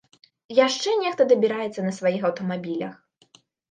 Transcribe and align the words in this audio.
Яшчэ 0.59 0.95
нехта 1.03 1.29
дабіраецца 1.33 1.87
на 1.87 1.95
сваіх 2.01 2.21
аўтамабілях. 2.33 2.93